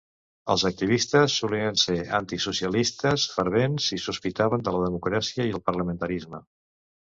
[0.51, 6.45] Els activistes solien ser antisocialistes fervents i sospitaven de la democràcia i el parlamentarisme.